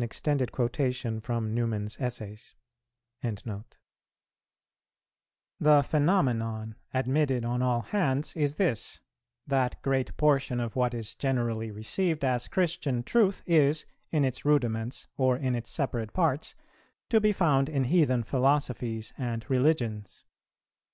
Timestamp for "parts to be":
16.14-17.32